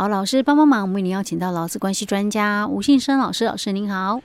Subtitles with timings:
[0.00, 4.18] 好，老师帮帮忙，我们为您邀请到劳资关系专家吴信生老师，老师您好。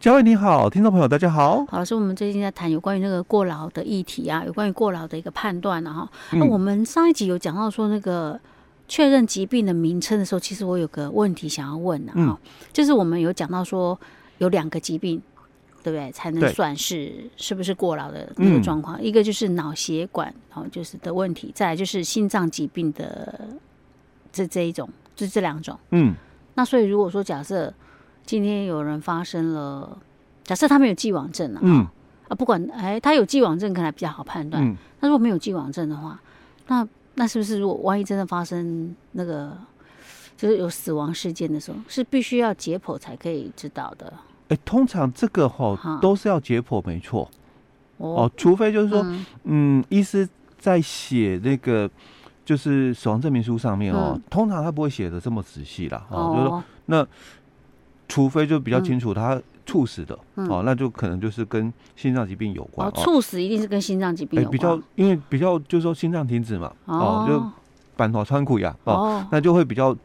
[0.00, 1.64] 嘉惠你好，听众朋友大家好。
[1.66, 5.92] 好，老师，我们最近在谈有关于那个过劳的议题啊，有关于过劳的一个判断啊。
[5.92, 6.10] 哈。
[6.32, 8.40] 那我们上一集有讲到说那个
[8.88, 12.36] 确认疾病的名称的时候，其实我有个问题想要问啊，哈、嗯，
[12.72, 13.96] 就是我们有讲到说
[14.38, 15.22] 有两个疾病，
[15.84, 16.10] 对不对？
[16.10, 19.00] 才能算是是不是过劳的那个状况？
[19.00, 23.48] 一个就是脑血管，然后就是的问题，再来就是心脏疾病的
[24.32, 24.90] 这这一种。
[25.26, 26.14] 是这两种，嗯，
[26.54, 27.72] 那所以如果说假设
[28.24, 29.98] 今天有人发生了，
[30.44, 31.86] 假设他没有既往症啊，嗯，
[32.28, 36.20] 啊，不管哎，他有既往症可能比较好判断，嗯，那如果没有既往症的话，
[36.68, 39.56] 那那是不是如果万一真的发生那个
[40.36, 44.12] 就是有死亡事件的时候，是必须要解剖才可以知道的？
[44.48, 47.30] 哎，通常这个哈都是要解剖，没错，
[47.98, 51.90] 哦，除非就是说，嗯，嗯，医师在写那个。
[52.50, 56.04] 就是死亡证明书上面哦，嗯、通常他不会写的这么仔细啦。
[56.08, 57.06] 哦，就是说那
[58.08, 62.88] 除非就比较清楚他猝死的，嗯、哦，那就可能就是跟心脏疾病有关。
[62.88, 64.50] 哦，猝死一定是跟心脏疾病有关。
[64.50, 67.40] 比较因为比较就是说心脏停止嘛，哦，哦就
[67.96, 69.96] 板头穿骨呀，哦，哦那就会比较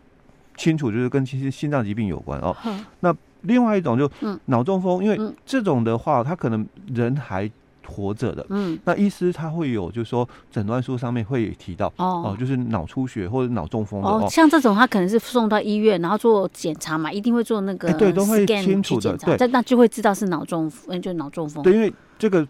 [0.56, 2.56] 清楚，就是跟其实心脏疾病有关哦。
[2.68, 4.08] 嗯、那另外一种就
[4.46, 7.50] 脑中风，因为这种的话，他可能人还。
[7.86, 22.46] 活着的，嗯，那医师他会有，就是说诊断书上面会提到，哦，哦，就是脑出血或者脑中风的哦，像这种他可能是送到医院，然后做检查嘛，一定会做那个，对，都会清楚的，对，那就会知道是脑中风，就脑中风，对，因为这个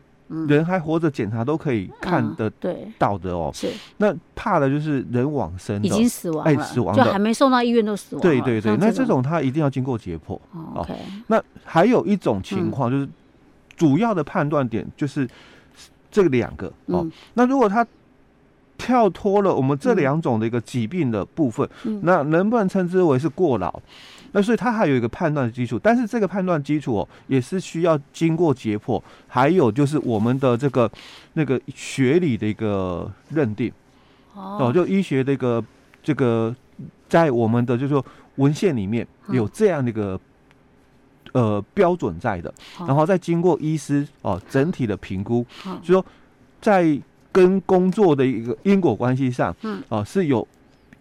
[0.47, 2.51] 人还活着，检查都可以看得
[2.97, 10.39] 到的哦，是，那怕的就是人往生，已经死亡了，死亡就还没送到医院都死亡，对对对，那这种他一定要经过解剖
[10.75, 10.93] ，OK，
[11.27, 13.07] 那还有一种情况就是。
[13.75, 15.27] 主要的判断点就是
[16.09, 17.01] 这两个哦。
[17.03, 17.85] 嗯、那如果他
[18.77, 23.81] 跳脱了我们这两种的一个疾病的部分，嗯、那能不能称之为是过劳？
[24.33, 30.91] 那所以它还有一个判断的基础，但是这个判断基础哦，也是需要经过解剖，还有就是我们的这个
[31.33, 33.71] 那个学理的一个认定
[34.33, 35.63] 哦，哦，就医学的一个
[36.03, 36.53] 这个
[37.07, 40.19] 在我们的就是说文献里面有这样的一个。
[41.35, 42.53] 呃，标准在的，
[42.87, 45.45] 然后再经过医师哦整体的评估，
[45.81, 46.05] 就说
[46.61, 46.97] 在
[47.29, 50.47] 跟工作的一个因果关系上，嗯，哦是有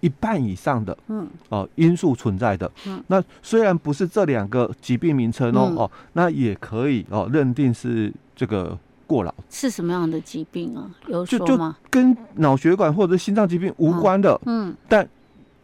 [0.01, 9.33] 一半以上的，嗯，哦因素存在的，嗯，那虽然不是这两个疾病名称哦，哦，那也可以哦认定是这个过劳。
[9.49, 10.91] 是什么样的疾病啊？
[11.07, 11.47] 有说吗？
[11.47, 15.09] 就就跟脑血管或者心脏疾病无关的，嗯，但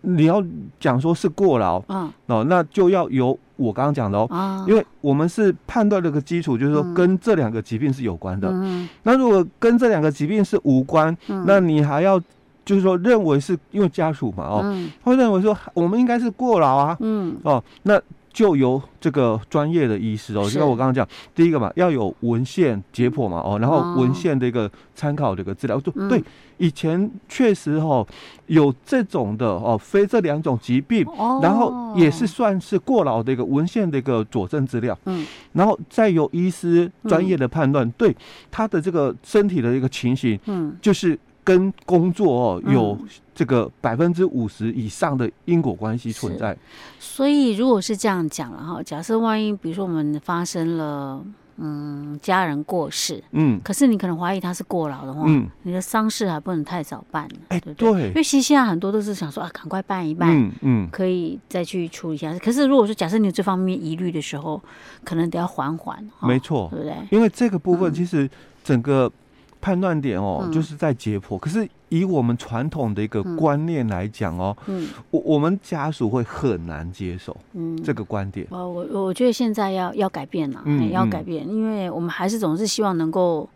[0.02, 0.40] 你要
[0.78, 3.36] 讲说是过劳，嗯，哦，那就要由。
[3.60, 8.48] 我刚刚讲的哦，啊、因为我们是判断这个基础，就是说跟这两个疾病是有关的。
[8.50, 12.18] 嗯、那如果跟这两个疾病是无关，嗯、那你还要
[12.64, 17.36] 就是说认为是因为家属嘛哦，嗯、会认为说我们应该是过劳啊，嗯。
[17.42, 18.00] 哦那。
[18.32, 26.22] 就由这个专业的医师哦，因为我刚刚讲，第一个嘛，要有文献解剖嘛，哦，然后文献的一个参考的一个资料，就对，
[26.58, 28.06] 以前确实哦
[28.46, 31.04] 有这种的哦，非这两种疾病，
[31.42, 38.16] 然后也是算是过劳的一个文献的一个佐证资料，嗯，然后再由医师专业的判断，对
[38.50, 41.18] 他的这个身体的一个情形，嗯，就是。
[41.50, 42.96] 跟工作哦有
[43.34, 46.56] 这个百分之五十以上的因果关系存在，
[47.00, 51.20] 所以如果是这样讲了哈，假设万一比如说我们发生了
[51.56, 58.08] 嗯家人过世，嗯，可是你可能怀疑他是过劳的话，嗯，你的丧事还不能太早办，哎，对不对？
[58.10, 62.32] 因为其实现在很多都是想说啊，赶快办一办，嗯嗯，可以再去处理一下。
[62.38, 64.62] 可是如果说假设你有这方面疑虑的时候，
[65.02, 66.94] 可能得要缓缓，没错，对不对？
[67.10, 68.30] 因为这个部分其实
[68.62, 69.10] 整个。
[69.60, 71.38] 判断点哦，嗯、就是在解剖。
[71.38, 77.80] 可是以我们传统的一个观念来讲哦，嗯，我我们家属会很难接受嗯。
[77.82, 78.46] 这个观点。
[78.50, 83.48] 哦，我我觉得现在要要改变了，嗯，要改变，因为我们还是总是希望能够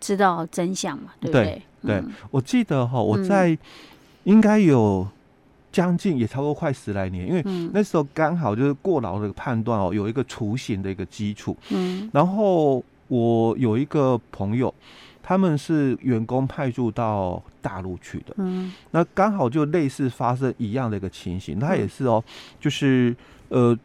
[0.00, 1.62] 知道真相嘛，对不对？
[1.82, 3.56] 对，嗯、我记得哈，我在
[4.24, 5.06] 应该有
[5.72, 7.42] 将近也差不多快十来年，因为
[7.72, 14.74] 那时候刚好就是过劳的判断哦，有一个雏形的一个基础，嗯，然后我有一个朋友。
[15.22, 22.22] 他们是员工派驻到大陆去的，嗯，那刚好就类似发生一样的一个情形，他也是哦，
[22.58, 23.14] 就是
[23.48, 23.78] 呃，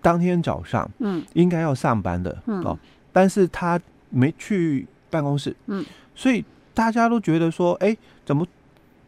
[0.00, 2.78] 当天早上，嗯，应该要上班的，嗯，哦，
[3.12, 3.78] 但是他
[4.08, 5.84] 没去办公室，嗯，
[6.14, 8.46] 所以大家都觉得说，哎，怎么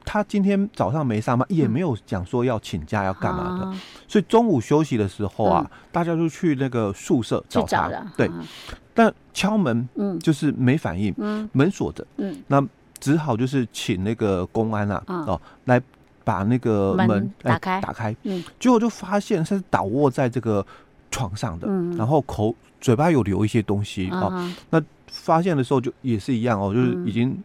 [0.04, 8.30] 他今天早上没上班，也没有讲说要请假要干嘛的，所以中午休息的时候啊，大家就去那个宿舍找他，对。
[8.94, 12.62] 但敲门，嗯，就是没反应，嗯，门锁着，嗯，那
[13.00, 15.80] 只好就是请那个公安啊，哦，来
[16.24, 20.64] 把那个门打开，打开，嗯，结果就发现他是倒卧在这个
[21.10, 27.42] 床上的，嗯，然后口嘴巴有流一些东西啊，那发现的时候就也是一样哦，就是已经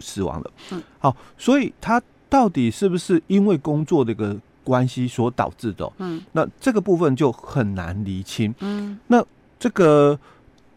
[0.00, 5.90] 死亡了，嗯，好，所以他到底是不是因为工作这个关系所导致的？
[5.98, 9.24] 嗯，那这个部分就很难厘清，嗯，那
[9.58, 10.18] 这个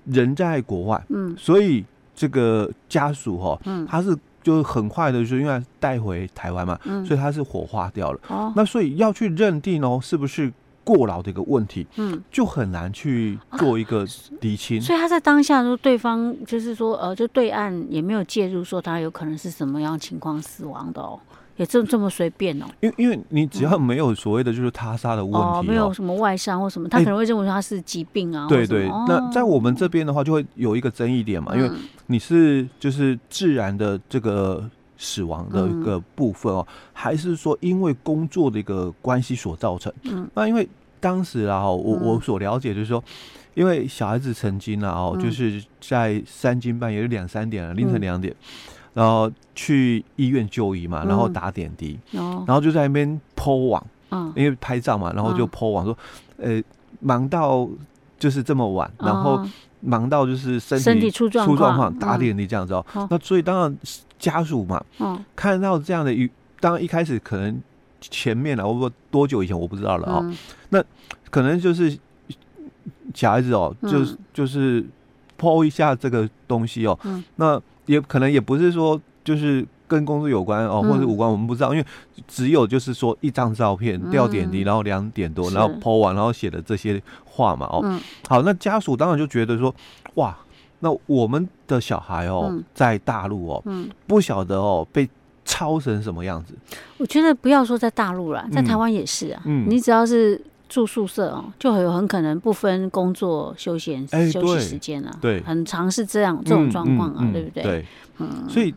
[0.05, 1.85] 人在国外，嗯，所以
[2.15, 4.17] 这个家属哈，嗯，他是。
[4.43, 8.19] 就很快的，就是因为带回台湾嘛，嗯，所以他是火化掉了。
[8.27, 10.51] 哦，那所以要去认定哦，是不是
[10.83, 14.05] 过劳的一个问题，嗯，就很难去做一个
[14.41, 14.79] 厘清。
[14.79, 21.19] 啊，所以他在当下说，对方就是说，呃，就对岸也没有介入，说他有可能是什么样情况死亡的哦。
[21.57, 22.65] 也这这么随便哦？
[22.79, 28.47] 因为因为你只要没有所谓的就是他杀的问题，哦，没有什么外伤或什么，他可能会认为他是疾病啊。
[28.47, 31.69] 对对，那在我们这边的话，就会有一个争议点嘛，因为
[32.07, 34.67] 你是就是自然的这个
[35.03, 39.91] 死亡的一个部分哦，还是说因为工作的一个关系所造成？
[40.03, 40.69] 嗯，那因为
[40.99, 43.03] 当时啊，我我所了解就是说，
[43.55, 48.35] 因为小孩子曾经啊，哦，就是在三更半夜两三点了凌晨两点。
[48.93, 53.81] 然后去医院就医嘛，然后打点滴，然后就在那边 po 网，
[54.35, 55.97] 因为拍照嘛，然后就 po 网说，
[56.35, 56.61] 呃，
[56.99, 57.65] 忙到
[58.19, 59.41] 就是这么晚，然后
[59.81, 62.85] 忙到就是身体身体出状况，打点滴这样子哦。
[63.09, 63.77] 那所以当然
[64.17, 64.83] 家属嘛，
[65.35, 66.29] 看到这样的一，
[66.59, 67.61] 当然一开始可能
[67.99, 70.33] 前面了，我不多久以前我不知道了哦。
[70.69, 70.83] 那
[71.29, 71.97] 可能就是
[73.13, 74.85] 小孩子哦，就是就是
[75.37, 76.97] po 一下这个东西哦，
[77.35, 77.61] 那。
[77.87, 81.85] 也可能也不是说就是跟工作有关哦，或者无关，我们不知道，因为
[82.25, 87.99] 只有就是说一张照片掉点滴，然后两点多，然后 po 完，然后写的这些话嘛哦。
[88.29, 89.75] 好，那家属当然就觉得说，
[90.13, 90.33] 哇，
[90.79, 93.63] 那我们的小孩哦，在大陆哦，
[94.07, 95.09] 不晓得哦被
[95.43, 96.53] 操成什么样子。
[96.97, 99.41] 我觉得不要说在大陆了，在台湾也是啊。
[99.45, 100.41] 嗯，你只要是。
[100.71, 107.61] 住宿舍哦，就很有很可能不分工作休闲休息时间啊，对，很常是这样这种状况啊，对不对？
[107.61, 107.85] 对，
[108.19, 108.73] 嗯，所以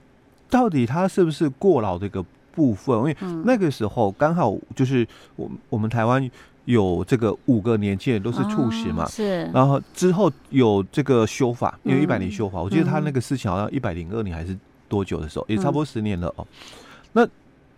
[0.55, 2.97] 到底他是不是过劳的一个部分？
[2.99, 5.05] 因为那个时候刚好就是
[5.35, 6.31] 我我们台湾
[6.65, 14.56] 有这个五个年轻人都是猝死嘛，是，然后之后有这个修法，因为一百年修法，我记得他那个事情好像一百零二年还是
[14.89, 16.47] 多久的时候，也差不多十年了哦，
[17.15, 17.29] 那。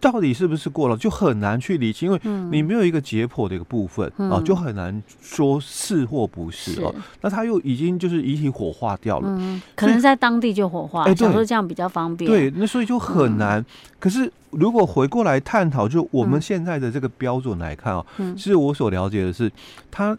[0.07, 2.21] 到底是不是过劳，就很难去理清，因为
[2.53, 6.81] 你没有一个解剖的一个部分啊、就很难说是或不是，是。
[6.81, 6.95] 哦。
[7.23, 12.31] 那他又已经就是遗体火化掉了，嗯、可能在当地就火化，哎，想说这样比较方便。
[12.31, 13.61] 对，那所以就很难。
[13.61, 13.67] 嗯、
[13.99, 19.51] 可是如果回过来探讨，就我们现在的这个标准来看啊、哦，嗯，其实我所了解的是，
[19.91, 20.17] 他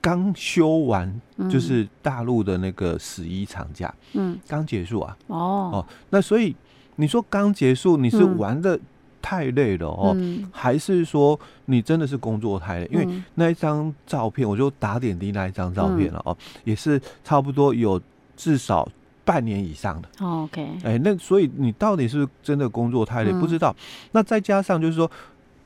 [0.00, 1.20] 刚休完
[1.50, 5.36] 就是大陆的那个十一长假，嗯，刚结束啊，哦。
[5.70, 6.56] 哦，那所以
[6.96, 8.80] 你说刚结束，你是玩的。
[9.22, 12.88] 太累了哦，嗯、还是说你真的是工作太累？
[12.90, 17.98] 嗯、因为那一张照片，我就打点滴那一张照片了哦，嗯、也是差不多有
[18.36, 18.86] 至少
[19.24, 20.08] 半年以上的。
[20.18, 23.30] 哦、OK，哎，那所以你到底是不是真的工作太累？
[23.30, 23.74] 嗯、不知道。
[24.10, 25.10] 那再加上就是说，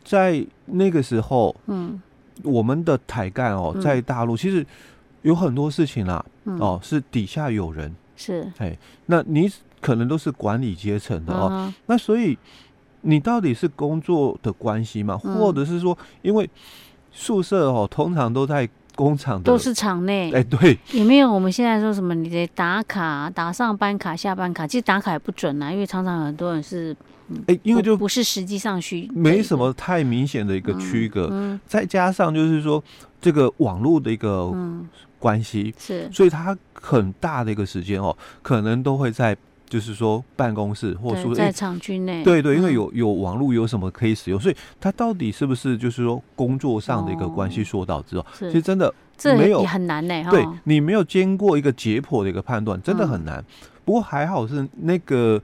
[0.05, 2.01] 在那个时候，嗯，
[2.43, 4.65] 我们的台干哦，在大陆其实
[5.23, 8.77] 有很多事情啦，嗯、哦，是底下有人是哎，
[9.07, 9.51] 那你
[9.81, 12.39] 可能都是管理阶层的哦，嗯、那所以。
[13.03, 15.17] 你到底是工作的关系吗？
[15.17, 16.49] 或者是说，因为
[17.13, 20.33] 宿舍哦，通常都在工厂的，都是厂内。
[20.33, 26.97] 哎，对，也没有我们现在说什么，你得打卡，打上班卡、下班卡，其实打卡也不准啊，因为常常很多人是，
[27.47, 31.59] 哎，因为就不是实际上需，没什么太明显的一个区隔。
[31.67, 32.83] 再加上就是说，
[33.21, 34.53] 这个网络的一个
[35.19, 39.37] 关系是，所以它很大的一个时间哦，可能都会在。
[39.69, 48.27] 就是说，办公室或者说在厂区内，对对，因为有有网络，有什么可以使用，所以它到底是不是就是说工作上的一个关系所导致哦？
[48.39, 48.93] 其实真的
[49.37, 50.25] 没有很难呢。
[50.31, 53.45] 对，你没有经过一个解剖的一个判断，真的很难。
[53.85, 55.43] 不过还好是那个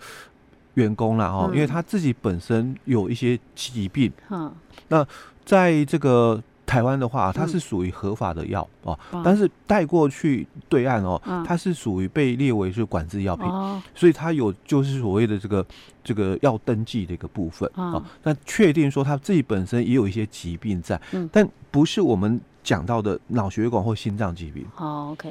[0.74, 4.52] 员工啦哈，因为他自己本身有一些疾病，嗯
[4.88, 5.06] 那
[5.44, 6.42] 在这个。
[6.72, 13.46] 台湾的话，它是属于合法的药哦，但是带过去对岸哦，它是属于被列为是管制药品，
[13.94, 15.66] 所以它有就是所谓的这个
[16.02, 18.02] 这个要登记的一个部分啊。
[18.22, 20.98] 那确定说他自己本身也有一些疾病在，
[21.30, 24.64] 但不是我们讲到的脑血管或心脏疾病。
[24.74, 25.28] 好，OK。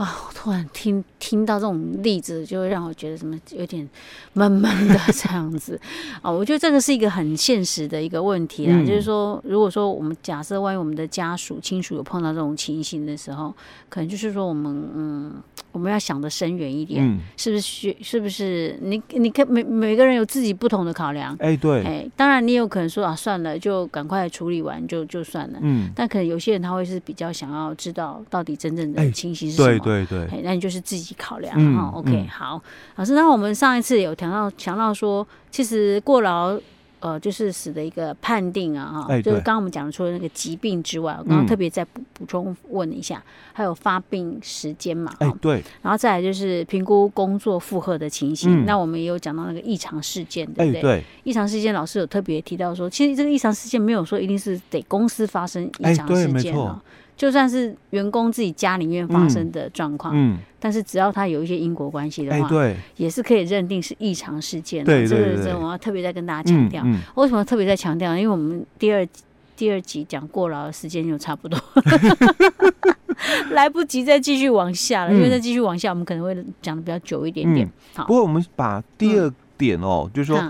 [0.00, 0.16] 啊！
[0.26, 3.86] 我突然听听到这种例子，就会让我觉得什么有点
[4.32, 5.78] 闷闷的 这样子
[6.22, 6.30] 啊！
[6.30, 13.54] 我觉得这个是一个很现实的一个问题啦，嗯、就是说，如果说我们假设万一我们的家属亲属有碰到这种情形的时候，
[13.90, 15.34] 可能就是说我们嗯，
[15.72, 17.96] 我们要想的深远一点，嗯、是不是需？
[18.02, 19.00] 是不是你？
[19.10, 21.36] 你看每每个人有自己不同的考量。
[21.38, 25.58] 哎，对，哎，当然你有可能说啊，算了，就赶快处理完就就算了。
[25.62, 29.78] 嗯，但可能有些人他会是比较想要知道到底真正的清晰是什么。
[29.78, 31.90] 对对对，哎，那你就是自己考量哈。
[31.94, 32.62] OK，好，
[32.96, 36.58] 老师，那我们上一次有谈到强调说，其实过劳。
[37.00, 51.04] 呃，就是死的一个判定啊，哈、欸，就是刚刚我们讲的除了那个疾病之外，我刚刚特别再补补充问一下，嗯、还有发病时间嘛，哎、欸，对，然后再来就是评估工作负荷的情形，嗯、那我们也有讲到那个异常事件，对不对？
[51.24, 56.80] 异、欸、常事件，老师有特别提到说，其实这个异常事件没有说一定是得公司发生异常事件啊。
[56.84, 56.90] 欸
[57.20, 64.82] 就算是员工自己家里面发生的状况，嗯，但是只要他有一些因果关系的话，对，也是可以认定是异常事件。
[64.82, 66.82] 对，这个这我要特别再跟大家强调。
[67.16, 68.16] 为什么特别再强调？
[68.16, 69.06] 因为我们第二
[69.54, 71.60] 第二集讲过劳的时间就差不多，
[73.52, 75.12] 来不及再继续往下了。
[75.12, 77.70] 因为再继续往下，我们可能会讲的比较久一点点。
[77.92, 80.42] 好，不过我们把第二点哦，就是说。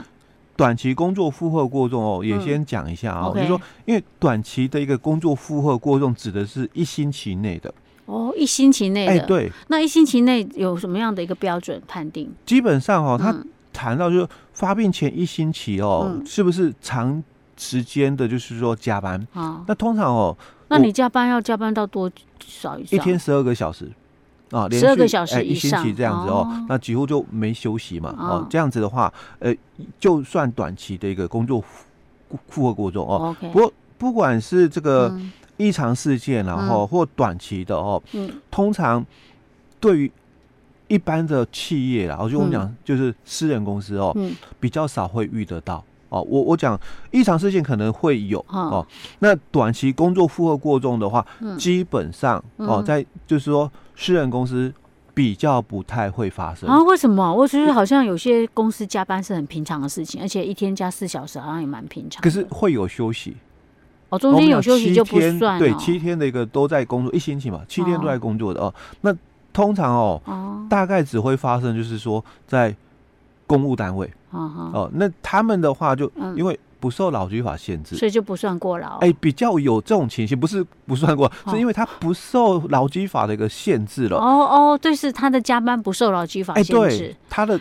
[0.61, 7.73] 短期工作负荷过重哦，也先讲一下啊，就是说，因为短期的一个工作负荷过重，指的是一星期内的
[8.05, 12.31] 哦，一星期内的，哎，对，那一星期内有什么样的一个标准判定？
[12.45, 13.35] 基本上哦，他
[13.73, 17.25] 谈到就是发病前一星期哦，是不是长
[17.57, 19.65] 时间的，就是说加班啊？
[19.67, 20.37] 那通常哦，
[20.69, 22.13] 那你加班要加班到多
[22.45, 22.79] 少？
[22.79, 23.91] 一天十二个小时。
[24.51, 28.15] 啊，连续哎一星期这样子哦，那几乎就没休息嘛。
[28.19, 29.55] 哦，这样子的话，呃，
[29.99, 31.63] 就算短期的一个工作
[32.49, 33.35] 负荷过重哦。
[33.41, 35.17] 不过不管是这个
[35.57, 38.03] 异常事件，然后或短期的哦，
[38.51, 39.05] 通常
[39.79, 40.13] 对于
[40.89, 44.17] 一般的企业，然后就我们讲就是私人公司哦，
[44.59, 46.21] 比较少会遇得到哦。
[46.21, 46.79] 我我讲
[47.11, 48.87] 异常事件可能会有哦，
[49.21, 51.27] 那短期工作负荷过重的话，
[51.59, 53.73] 基本上哦，在就是说。
[54.03, 54.73] 私人公司
[55.13, 56.83] 比较不太会发生啊？
[56.85, 57.35] 为什么？
[57.35, 62.23] 我觉得好像有些公司加班是很平常的事情，而且一天加四小时好像也蛮平常。
[62.23, 63.37] 可是会有休息
[64.09, 65.59] 哦，中间有休息就不算。
[65.59, 68.75] 对，七天的一个都在工作一星期嘛，七天都在工作的哦。
[69.03, 69.15] 那
[69.53, 72.75] 通常哦，大概只会发生就是说在
[73.47, 76.59] 公务单位哦，那他们的话就因为。
[76.81, 78.97] 不受劳基法限制，所以就不算过劳。
[79.01, 84.17] 哎，比较有这种情形，不是不算过，是因为他不受劳基法的一个限制了。
[84.17, 87.61] 哦哦，对，是他的加班不受劳基法限制，对，他的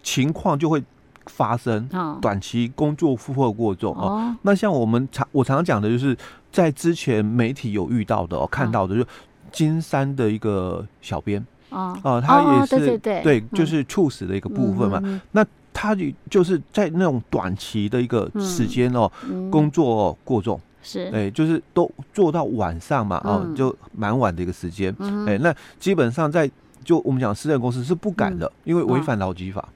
[0.00, 0.80] 情况就会
[1.26, 1.88] 发生
[2.20, 4.32] 短期工作负荷过重哦。
[4.42, 6.16] 那像我们常我常常讲的就是，
[6.52, 9.04] 在之前媒体有遇到的哦，看到的就
[9.50, 11.44] 金山的一个小编。
[11.70, 15.02] 哦，他也是对，就是猝死的一个部分嘛。
[15.32, 19.10] 那他就就是在那种短期的一个时间哦，
[19.50, 20.60] 工作过重。
[20.84, 24.92] 是，哎，就是都做到晚上嘛，哦，就蛮晚的一个时间，
[25.28, 26.50] 哎，那基本上在
[26.84, 29.68] 就我们讲私人公司是不敢的，因为违反劳基法。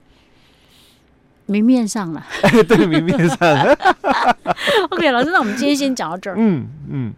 [1.46, 2.20] 明面上了，
[2.66, 3.38] 对，明面上。
[4.90, 6.34] OK，老师，那我们今天先讲到这儿。
[6.36, 7.14] 嗯嗯。